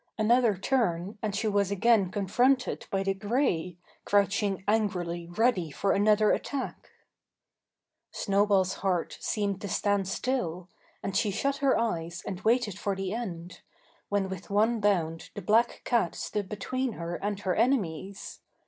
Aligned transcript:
Another 0.17 0.57
turn, 0.57 1.19
and 1.21 1.35
she 1.35 1.47
was 1.47 1.69
again 1.69 2.09
confronted 2.09 2.87
by 2.89 3.03
the 3.03 3.13
grey, 3.13 3.77
crouching 4.03 4.63
angrily 4.67 5.27
ready 5.27 5.69
for 5.69 5.91
another 5.91 6.31
attack. 6.31 6.89
Snowball's 8.09 8.73
heart 8.81 9.19
seemed 9.19 9.61
to 9.61 9.67
stand 9.67 10.07
still, 10.07 10.69
and 11.03 11.15
she 11.15 11.29
shut 11.29 11.57
her 11.57 11.77
eyes 11.79 12.23
and 12.25 12.41
waited 12.41 12.79
for 12.79 12.95
the 12.95 13.13
end, 13.13 13.61
when 14.09 14.27
with 14.27 14.49
one 14.49 14.79
bound 14.79 15.29
the 15.35 15.41
black 15.43 15.83
cat 15.85 16.15
stood 16.15 16.49
between 16.49 16.93
her 16.93 17.17
and 17.17 17.41
her 17.41 17.53
enemies. 17.53 18.39